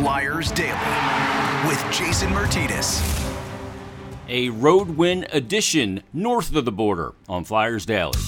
[0.00, 0.72] Flyers Daily
[1.68, 3.02] with Jason Myrtetus.
[4.30, 8.18] A road win edition north of the border on Flyers Daily.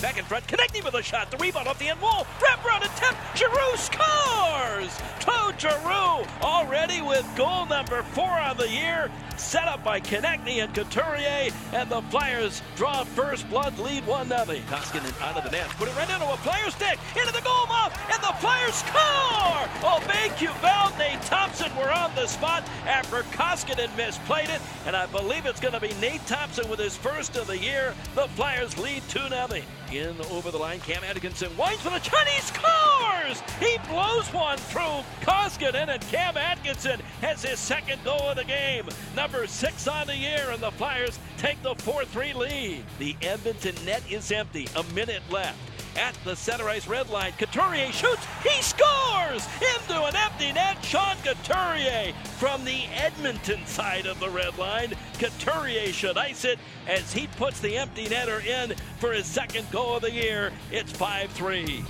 [0.00, 1.30] Back in front, connecting with a shot.
[1.30, 2.26] The rebound off the end wall.
[2.42, 3.20] Wrap around attempt.
[3.36, 4.98] Giroux scores!
[5.20, 9.10] Claude Giroux already with goal number four of the year.
[9.36, 11.50] Set up by Konecny and Couturier.
[11.72, 14.38] And the Flyers draw first blood lead 1 0.
[14.68, 15.68] Koskinen out of the net.
[15.70, 16.98] Put it right into a Flyers stick.
[17.14, 17.98] Into the goal mouth.
[18.10, 19.68] And the Flyers score!
[19.84, 24.60] Obey Cuval, Nate Thompson were on the spot after Koskinen misplayed it.
[24.86, 27.94] And I believe it's going to be Nate Thompson with his first of the year.
[28.14, 29.62] The Flyers lead 2 0.
[29.92, 33.40] In over the line, Cam Atkinson winds for the Chinese scores!
[33.58, 38.88] He blows one through Koskinen, and Cam Atkinson has his second goal of the game.
[39.16, 42.84] Number six on the year, and the Flyers take the 4 3 lead.
[43.00, 44.68] The Edmonton net is empty.
[44.76, 45.58] A minute left
[45.96, 47.32] at the center ice red line.
[47.38, 48.26] Couturier shoots.
[48.42, 50.84] He scores into an empty net.
[50.84, 54.94] Sean Couturier from the Edmonton side of the red line.
[55.18, 59.96] Couturier should ice it as he puts the empty netter in for his second goal
[59.96, 60.52] of the year.
[60.70, 61.84] It's 5 3.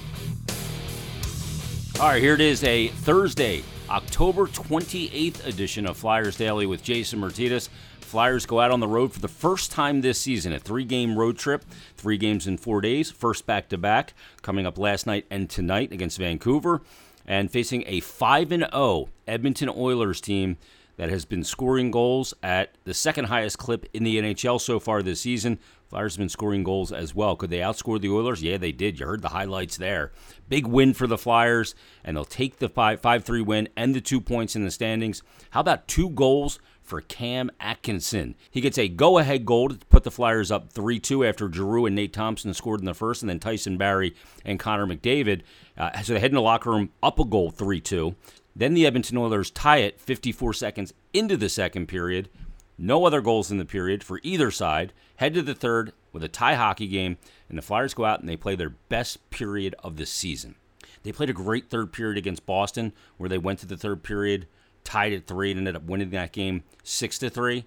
[2.00, 7.20] All right, here it is a Thursday, October 28th edition of Flyers Daily with Jason
[7.20, 7.68] Myrtetus.
[8.10, 11.16] Flyers go out on the road for the first time this season, a three game
[11.16, 11.64] road trip,
[11.96, 15.92] three games in four days, first back to back, coming up last night and tonight
[15.92, 16.82] against Vancouver,
[17.24, 20.56] and facing a 5 0 Edmonton Oilers team
[20.96, 25.04] that has been scoring goals at the second highest clip in the NHL so far
[25.04, 25.60] this season.
[25.88, 27.36] Flyers have been scoring goals as well.
[27.36, 28.42] Could they outscore the Oilers?
[28.42, 28.98] Yeah, they did.
[28.98, 30.10] You heard the highlights there.
[30.48, 34.20] Big win for the Flyers, and they'll take the 5 3 win and the two
[34.20, 35.22] points in the standings.
[35.50, 36.58] How about two goals
[36.90, 38.34] for Cam Atkinson?
[38.50, 41.86] He gets a go ahead goal to put the Flyers up 3 2 after Giroux
[41.86, 45.42] and Nate Thompson scored in the first, and then Tyson Barrie and Connor McDavid.
[45.78, 48.14] Uh, so they head in the locker room up a goal 3 2.
[48.56, 52.28] Then the Edmonton Oilers tie it 54 seconds into the second period.
[52.76, 54.92] No other goals in the period for either side.
[55.16, 57.18] Head to the third with a tie hockey game,
[57.48, 60.56] and the Flyers go out and they play their best period of the season.
[61.02, 64.46] They played a great third period against Boston, where they went to the third period,
[64.90, 67.64] tied at three, and ended up winning that game six to three.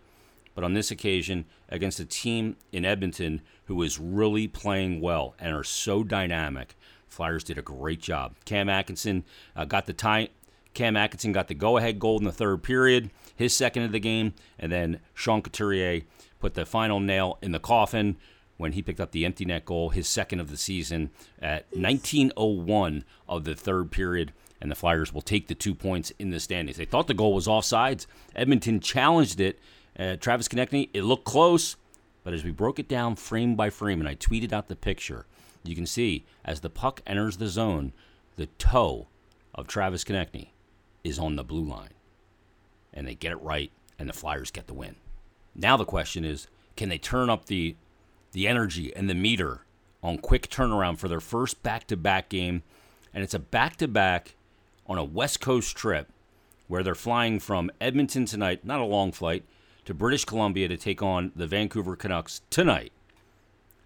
[0.56, 5.56] But on this occasion, against a team in Edmonton who is really playing well and
[5.56, 6.76] are so dynamic,
[7.08, 8.36] Flyers did a great job.
[8.44, 9.24] Cam Atkinson
[9.56, 10.30] uh, got the tie.
[10.74, 14.34] Cam Atkinson got the go-ahead goal in the third period, his second of the game,
[14.60, 16.02] and then Sean Couturier
[16.40, 18.18] put the final nail in the coffin
[18.58, 21.10] when he picked up the empty net goal, his second of the season
[21.42, 24.34] at 1901 of the third period.
[24.64, 26.78] And the Flyers will take the two points in the standings.
[26.78, 28.08] They thought the goal was offsides.
[28.34, 29.60] Edmonton challenged it.
[30.00, 31.76] Uh, Travis Konecny, it looked close,
[32.24, 35.26] but as we broke it down frame by frame, and I tweeted out the picture,
[35.66, 37.92] you can see as the puck enters the zone,
[38.38, 39.08] the toe
[39.54, 40.52] of Travis Konecny
[41.04, 41.94] is on the blue line.
[42.94, 43.70] And they get it right,
[44.00, 44.96] and the Flyers get the win.
[45.54, 46.48] Now the question is,
[46.78, 47.76] can they turn up the
[48.32, 49.66] the energy and the meter
[50.02, 52.64] on quick turnaround for their first back-to-back game?
[53.14, 54.36] And it's a back-to-back
[54.88, 56.10] on a West Coast trip
[56.68, 59.44] where they're flying from Edmonton tonight, not a long flight,
[59.86, 62.92] to British Columbia to take on the Vancouver Canucks tonight.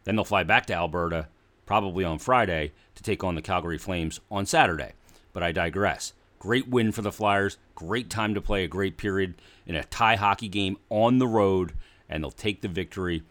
[0.04, 1.28] Then they'll fly back to Alberta
[1.66, 4.94] probably on Friday to take on the Calgary Flames on Saturday.
[5.34, 6.14] But I digress.
[6.40, 7.58] Great win for the Flyers.
[7.76, 11.74] Great time to play a great period in a tie hockey game on the road,
[12.08, 13.24] and they'll take the victory,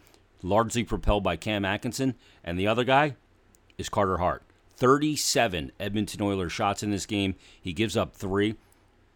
[0.43, 2.15] largely propelled by Cam Atkinson.
[2.43, 3.15] And the other guy
[3.77, 4.43] is Carter Hart.
[4.77, 7.35] 37 Edmonton Oilers shots in this game.
[7.61, 8.55] He gives up three.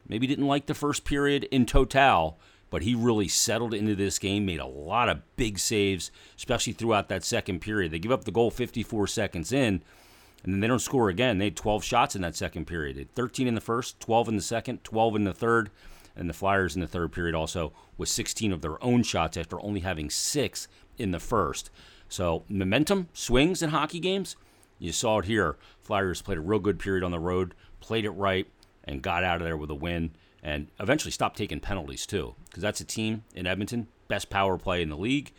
[0.08, 2.38] Maybe didn't like the first period in total,
[2.70, 7.10] but he really settled into this game, made a lot of big saves, especially throughout
[7.10, 7.92] that second period.
[7.92, 9.84] They give up the goal 54 seconds in
[10.44, 11.38] and then they don't score again.
[11.38, 12.96] They had 12 shots in that second period.
[12.96, 15.70] They had 13 in the first, 12 in the second, 12 in the third,
[16.16, 19.62] and the Flyers in the third period also with 16 of their own shots after
[19.62, 20.68] only having six
[20.98, 21.70] in the first.
[22.10, 24.36] So momentum swings in hockey games.
[24.82, 25.58] You saw it here.
[25.82, 28.48] Flyers played a real good period on the road, played it right,
[28.84, 30.12] and got out of there with a win,
[30.42, 34.82] and eventually stopped taking penalties too, because that's a team in Edmonton best power play
[34.82, 35.32] in the league.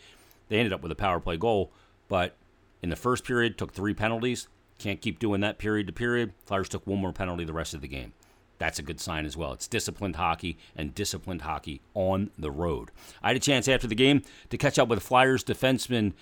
[0.49, 1.71] They ended up with a power play goal,
[2.07, 2.35] but
[2.81, 4.47] in the first period took three penalties
[4.83, 6.33] can't keep doing that period to period.
[6.45, 8.13] Flyers took one more penalty the rest of the game.
[8.57, 9.53] That's a good sign as well.
[9.53, 12.91] It's disciplined hockey and disciplined hockey on the road.
[13.21, 16.13] I had a chance after the game to catch up with Flyers defenseman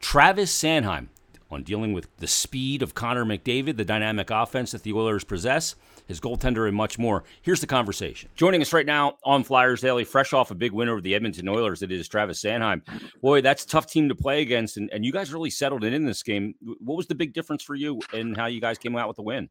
[0.00, 1.08] Travis Sanheim
[1.50, 5.74] on dealing with the speed of Connor McDavid, the dynamic offense that the Oilers possess,
[6.06, 7.24] his goaltender, and much more.
[7.42, 8.28] Here's the conversation.
[8.34, 11.48] Joining us right now on Flyers Daily, fresh off a big win over the Edmonton
[11.48, 12.82] Oilers, it is Travis Sanheim.
[13.20, 15.92] Boy, that's a tough team to play against, and, and you guys really settled in
[15.92, 16.54] in this game.
[16.80, 19.22] What was the big difference for you and how you guys came out with the
[19.22, 19.48] win?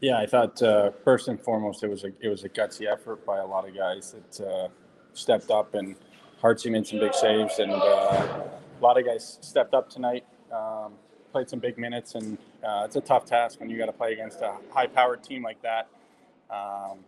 [0.00, 3.26] Yeah, I thought uh, first and foremost it was a it was a gutsy effort
[3.26, 4.68] by a lot of guys that uh,
[5.12, 5.96] stepped up and
[6.40, 8.44] Hartsey made some big saves and uh,
[8.80, 10.92] a lot of guys stepped up tonight, um,
[11.32, 14.12] played some big minutes and uh, it's a tough task when you got to play
[14.12, 15.88] against a high-powered team like that.
[16.50, 16.98] Um,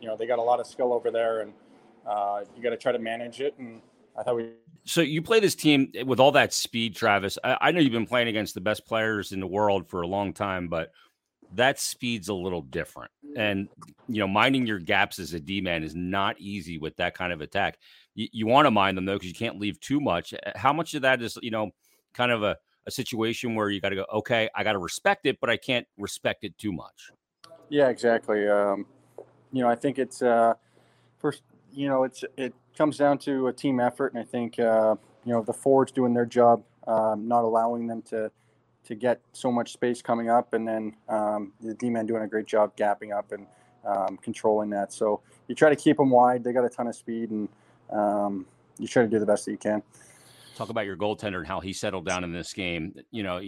[0.00, 1.52] you know they got a lot of skill over there and
[2.06, 3.80] uh, you got to try to manage it and
[4.18, 4.50] I thought we
[4.84, 7.38] so you play this team with all that speed, Travis.
[7.42, 10.06] I, I, know you've been playing against the best players in the world for a
[10.06, 10.92] long time, but
[11.54, 13.10] that speed's a little different.
[13.36, 13.68] And
[14.08, 17.32] you know, minding your gaps as a D man is not easy with that kind
[17.32, 17.78] of attack.
[18.14, 20.32] You, you want to mind them though, because you can't leave too much.
[20.54, 21.72] How much of that is you know,
[22.14, 22.56] kind of a,
[22.86, 25.56] a situation where you got to go, okay, I got to respect it, but I
[25.56, 27.10] can't respect it too much.
[27.68, 28.46] Yeah, exactly.
[28.48, 28.86] Um,
[29.52, 30.54] you know, I think it's uh,
[31.18, 31.42] first.
[31.72, 34.94] You know, it's it comes down to a team effort, and I think uh,
[35.24, 38.30] you know the forwards doing their job, um, not allowing them to
[38.84, 42.28] to get so much space coming up, and then um, the D man doing a
[42.28, 43.46] great job gapping up and
[43.84, 44.92] um, controlling that.
[44.92, 46.44] So you try to keep them wide.
[46.44, 47.48] They got a ton of speed, and
[47.90, 48.46] um,
[48.78, 49.82] you try to do the best that you can.
[50.56, 52.94] Talk about your goaltender and how he settled down in this game.
[53.10, 53.40] You know,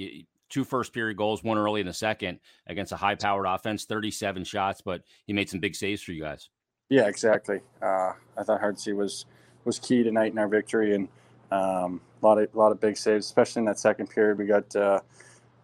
[0.48, 4.44] two first period goals, one early in the second against a high powered offense, 37
[4.44, 6.50] shots, but he made some big saves for you guys.
[6.90, 7.60] Yeah, exactly.
[7.82, 9.26] Uh, I thought Hartsey was
[9.64, 11.08] was key tonight in our victory, and
[11.50, 14.38] um, a lot of a lot of big saves, especially in that second period.
[14.38, 15.00] We got uh,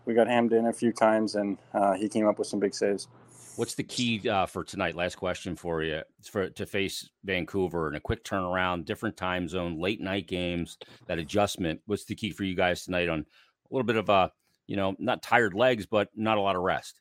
[0.04, 2.74] we got hammed in a few times, and uh, he came up with some big
[2.74, 3.08] saves.
[3.56, 4.96] What's the key uh, for tonight?
[4.96, 9.48] Last question for you: it's for to face Vancouver in a quick turnaround, different time
[9.48, 11.80] zone, late night games, that adjustment.
[11.86, 14.32] What's the key for you guys tonight on a little bit of a
[14.66, 17.00] you know not tired legs, but not a lot of rest?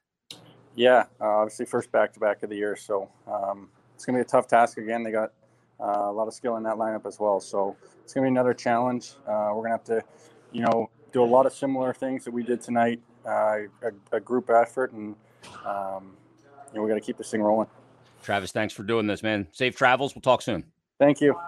[0.76, 4.24] Yeah, uh, obviously first back to back of the year, so um, it's going to
[4.24, 5.04] be a tough task again.
[5.04, 5.32] They got
[5.80, 7.40] uh, a lot of skill in that lineup as well.
[7.40, 9.12] So it's going to be another challenge.
[9.28, 10.04] Uh, we're going to have to,
[10.52, 14.20] you know, do a lot of similar things that we did tonight, uh, a, a,
[14.20, 15.16] group effort, and
[15.66, 16.18] um,
[16.72, 17.68] you know, we got to keep this thing rolling.
[18.22, 19.48] Travis, thanks for doing this, man.
[19.52, 20.16] Safe travels.
[20.16, 20.66] We'll talk soon.
[21.00, 21.40] Thank you.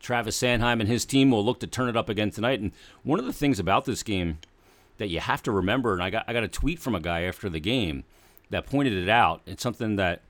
[0.00, 2.60] Travis Sanheim and his team will look to turn it up again tonight.
[2.60, 2.72] And
[3.04, 4.38] one of the things about this game
[4.98, 7.22] that you have to remember, and I got I got a tweet from a guy
[7.22, 8.04] after the game
[8.50, 9.42] that pointed it out.
[9.46, 10.22] It's something that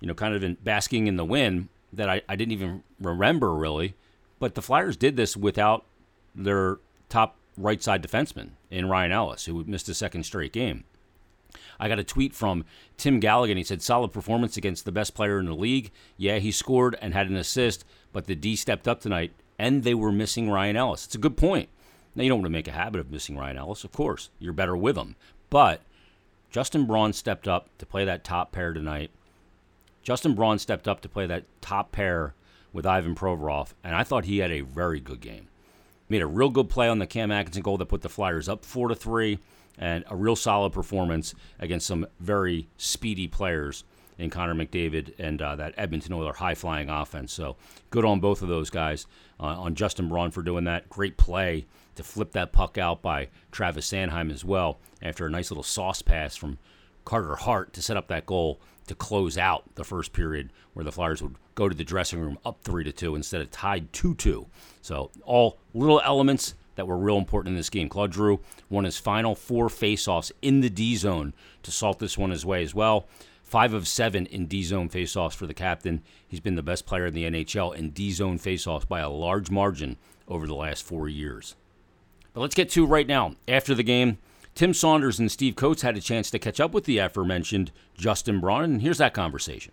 [0.00, 3.54] you know, kind of in basking in the wind that I, I didn't even remember
[3.54, 3.94] really.
[4.38, 5.86] But the Flyers did this without
[6.34, 6.78] their
[7.08, 10.84] top right side defenseman in Ryan Ellis, who missed a second straight game.
[11.78, 12.64] I got a tweet from
[12.96, 13.56] Tim Galligan.
[13.56, 15.90] He said, solid performance against the best player in the league.
[16.16, 19.94] Yeah, he scored and had an assist, but the D stepped up tonight, and they
[19.94, 21.06] were missing Ryan Ellis.
[21.06, 21.68] It's a good point.
[22.14, 24.30] Now, you don't want to make a habit of missing Ryan Ellis, of course.
[24.38, 25.16] You're better with him.
[25.50, 25.80] But
[26.50, 29.10] Justin Braun stepped up to play that top pair tonight.
[30.02, 32.34] Justin Braun stepped up to play that top pair
[32.72, 35.48] with Ivan Provorov, and I thought he had a very good game.
[36.08, 38.64] Made a real good play on the Cam Atkinson goal that put the Flyers up
[38.64, 39.38] four to three,
[39.78, 43.84] and a real solid performance against some very speedy players
[44.18, 47.32] in Connor McDavid and uh, that Edmonton Oilers high flying offense.
[47.32, 47.56] So
[47.90, 49.06] good on both of those guys.
[49.40, 50.88] Uh, on Justin Braun for doing that.
[50.88, 51.66] Great play
[51.96, 56.02] to flip that puck out by Travis Sanheim as well after a nice little sauce
[56.02, 56.58] pass from
[57.04, 60.92] Carter Hart to set up that goal to close out the first period where the
[60.92, 64.14] Flyers would go to the dressing room up 3 to 2 instead of tied 2
[64.14, 64.46] 2.
[64.82, 67.88] So, all little elements that were real important in this game.
[67.88, 71.32] Claude Giroux won his final four faceoffs in the D zone
[71.62, 73.06] to salt this one his way as well.
[73.42, 76.02] Five of seven in D zone faceoffs for the captain.
[76.26, 79.50] He's been the best player in the NHL in D zone faceoffs by a large
[79.50, 81.54] margin over the last four years.
[82.32, 83.36] But let's get to right now.
[83.46, 84.18] After the game,
[84.54, 88.40] Tim Saunders and Steve Coates had a chance to catch up with the aforementioned Justin
[88.40, 89.72] Braun, and here's that conversation.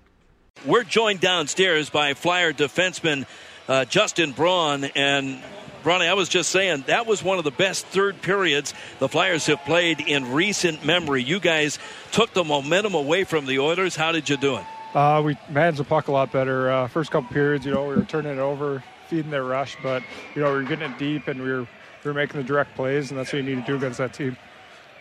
[0.66, 3.26] We're joined downstairs by Flyer defenseman
[3.68, 5.42] uh, Justin Braun, and
[5.84, 9.46] Bronny, I was just saying that was one of the best third periods the Flyers
[9.48, 11.24] have played in recent memory.
[11.24, 11.80] You guys
[12.12, 13.96] took the momentum away from the Oilers.
[13.96, 14.66] How did you do it?
[14.94, 16.70] Uh, we managed the puck a lot better.
[16.70, 20.04] Uh, first couple periods, you know, we were turning it over, feeding their rush, but
[20.36, 21.68] you know, we were getting it deep and we were
[22.04, 24.14] we were making the direct plays, and that's what you need to do against that
[24.14, 24.36] team.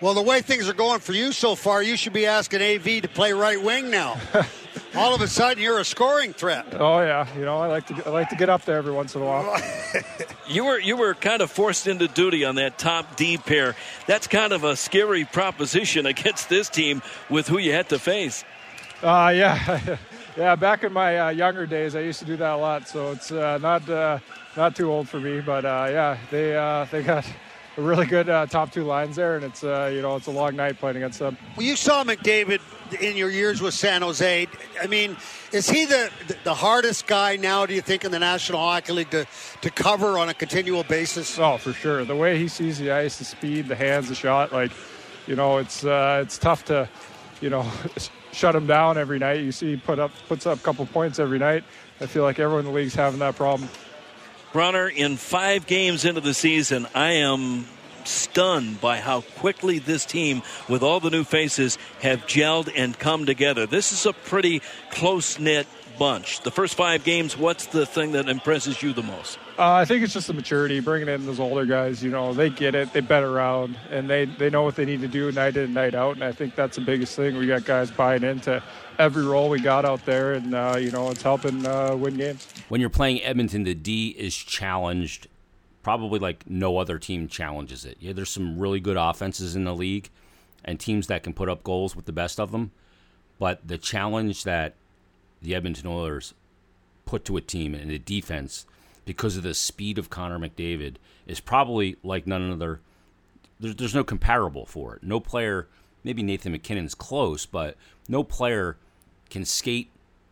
[0.00, 3.02] Well, the way things are going for you so far, you should be asking AV
[3.02, 4.18] to play right wing now.
[4.94, 6.66] All of a sudden, you're a scoring threat.
[6.72, 9.14] Oh yeah, you know I like to I like to get up there every once
[9.14, 9.60] in a while.
[10.48, 13.76] you were you were kind of forced into duty on that top D pair.
[14.06, 18.44] That's kind of a scary proposition against this team with who you had to face.
[19.02, 19.96] Uh, yeah,
[20.36, 20.56] yeah.
[20.56, 23.30] Back in my uh, younger days, I used to do that a lot, so it's
[23.30, 24.18] uh, not uh,
[24.56, 25.40] not too old for me.
[25.40, 27.24] But uh, yeah, they uh, they got
[27.76, 30.30] a really good uh, top two lines there, and it's uh, you know it's a
[30.30, 31.36] long night playing against them.
[31.56, 32.60] Well, you saw McDavid
[33.00, 34.46] in your years with San Jose.
[34.80, 35.16] I mean,
[35.52, 36.10] is he the
[36.44, 37.66] the hardest guy now?
[37.66, 39.26] Do you think in the National Hockey League to
[39.60, 41.38] to cover on a continual basis?
[41.38, 42.04] Oh, for sure.
[42.04, 44.72] The way he sees the ice, the speed, the hands, the shot, like
[45.26, 46.88] you know, it's uh, it's tough to
[47.40, 47.70] you know,
[48.32, 49.40] shut him down every night.
[49.40, 51.64] You see, he put up puts up a couple points every night.
[52.00, 53.68] I feel like everyone in the league's having that problem.
[54.52, 57.68] Bronner, in five games into the season, I am
[58.04, 63.26] stunned by how quickly this team, with all the new faces, have gelled and come
[63.26, 63.66] together.
[63.66, 65.68] This is a pretty close knit
[66.00, 66.40] bunch.
[66.40, 69.38] The first five games, what's the thing that impresses you the most?
[69.60, 72.02] Uh, I think it's just the maturity, bringing in those older guys.
[72.02, 75.02] You know, they get it, they bet around, and they they know what they need
[75.02, 76.14] to do night in and night out.
[76.14, 77.36] And I think that's the biggest thing.
[77.36, 78.62] We got guys buying into
[78.98, 82.48] every role we got out there, and uh, you know, it's helping uh, win games.
[82.70, 85.26] When you're playing Edmonton, the D is challenged,
[85.82, 87.98] probably like no other team challenges it.
[88.00, 90.08] Yeah, there's some really good offenses in the league,
[90.64, 92.70] and teams that can put up goals with the best of them.
[93.38, 94.72] But the challenge that
[95.42, 96.32] the Edmonton Oilers
[97.04, 98.64] put to a team and the defense
[99.04, 102.80] because of the speed of Connor McDavid is probably like none other.
[103.58, 105.02] There's, there's no comparable for it.
[105.02, 105.68] No player,
[106.04, 107.76] maybe Nathan MacKinnon's close, but
[108.08, 108.76] no player
[109.28, 109.90] can skate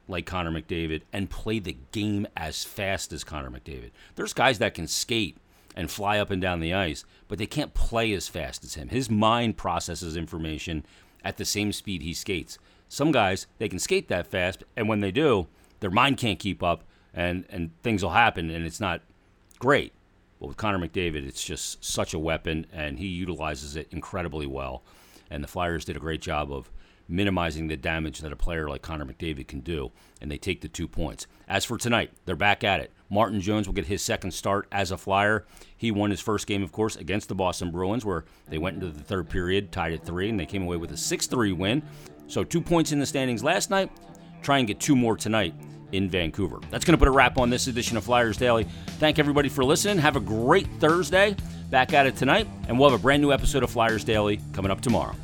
[0.09, 3.91] like Connor McDavid and play the game as fast as Connor McDavid.
[4.17, 5.37] There's guys that can skate
[5.77, 8.89] and fly up and down the ice, but they can't play as fast as him.
[8.89, 10.85] His mind processes information
[11.23, 12.59] at the same speed he skates.
[12.89, 15.47] Some guys, they can skate that fast, and when they do,
[15.81, 16.83] their mind can't keep up,
[17.19, 19.03] and, and things will happen, and it's not
[19.59, 19.93] great.
[20.39, 24.85] But with Connor McDavid, it's just such a weapon, and he utilizes it incredibly well.
[25.29, 26.71] And the Flyers did a great job of
[27.09, 30.69] minimizing the damage that a player like Connor McDavid can do, and they take the
[30.69, 31.27] two points.
[31.49, 32.93] As for tonight, they're back at it.
[33.11, 35.45] Martin Jones will get his second start as a Flyer.
[35.77, 38.97] He won his first game, of course, against the Boston Bruins, where they went into
[38.97, 41.83] the third period, tied at three, and they came away with a 6 3 win.
[42.29, 43.91] So two points in the standings last night.
[44.41, 45.55] Try and get two more tonight
[45.93, 46.61] in Vancouver.
[46.71, 48.65] That's going to put a wrap on this edition of Flyers Daily.
[48.99, 49.99] Thank everybody for listening.
[49.99, 51.37] Have a great Thursday.
[51.71, 54.71] Back at it tonight, and we'll have a brand new episode of Flyers Daily coming
[54.71, 55.15] up tomorrow.